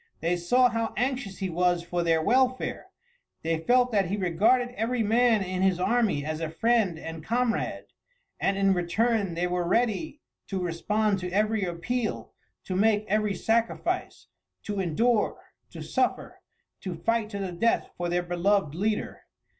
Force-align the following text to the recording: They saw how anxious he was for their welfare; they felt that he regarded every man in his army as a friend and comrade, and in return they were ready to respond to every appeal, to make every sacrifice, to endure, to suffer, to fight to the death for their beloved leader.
They 0.19 0.35
saw 0.35 0.67
how 0.67 0.95
anxious 0.97 1.37
he 1.37 1.49
was 1.51 1.83
for 1.83 2.01
their 2.01 2.23
welfare; 2.23 2.87
they 3.43 3.59
felt 3.59 3.91
that 3.91 4.07
he 4.07 4.17
regarded 4.17 4.69
every 4.73 5.03
man 5.03 5.43
in 5.43 5.61
his 5.61 5.79
army 5.79 6.25
as 6.25 6.39
a 6.41 6.49
friend 6.49 6.97
and 6.97 7.23
comrade, 7.23 7.85
and 8.39 8.57
in 8.57 8.73
return 8.73 9.35
they 9.35 9.45
were 9.45 9.63
ready 9.67 10.19
to 10.47 10.59
respond 10.59 11.19
to 11.19 11.29
every 11.31 11.65
appeal, 11.65 12.33
to 12.63 12.75
make 12.75 13.05
every 13.07 13.35
sacrifice, 13.35 14.25
to 14.63 14.79
endure, 14.79 15.39
to 15.69 15.83
suffer, 15.83 16.41
to 16.79 16.95
fight 16.95 17.29
to 17.29 17.37
the 17.37 17.51
death 17.51 17.91
for 17.95 18.09
their 18.09 18.23
beloved 18.23 18.73
leader. 18.73 19.25